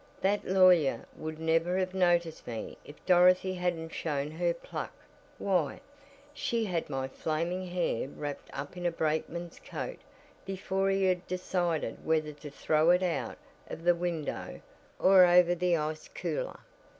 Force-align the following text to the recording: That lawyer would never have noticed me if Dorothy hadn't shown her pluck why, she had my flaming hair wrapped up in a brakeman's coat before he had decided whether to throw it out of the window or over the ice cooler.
That 0.21 0.45
lawyer 0.47 1.05
would 1.15 1.37
never 1.39 1.77
have 1.77 1.93
noticed 1.93 2.47
me 2.47 2.75
if 2.83 2.95
Dorothy 3.05 3.53
hadn't 3.53 3.93
shown 3.93 4.31
her 4.31 4.51
pluck 4.51 4.91
why, 5.37 5.79
she 6.33 6.65
had 6.65 6.89
my 6.89 7.07
flaming 7.07 7.67
hair 7.67 8.07
wrapped 8.07 8.49
up 8.51 8.75
in 8.75 8.87
a 8.87 8.91
brakeman's 8.91 9.59
coat 9.59 9.99
before 10.43 10.89
he 10.89 11.03
had 11.05 11.27
decided 11.27 12.03
whether 12.03 12.33
to 12.33 12.49
throw 12.49 12.89
it 12.89 13.03
out 13.03 13.37
of 13.69 13.83
the 13.83 13.93
window 13.93 14.61
or 14.97 15.23
over 15.25 15.53
the 15.53 15.77
ice 15.77 16.07
cooler. 16.07 16.61